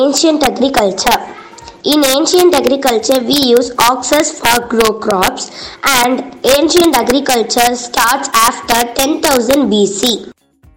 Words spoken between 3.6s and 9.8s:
oxes for grow crops, and ancient agriculture starts after 10,000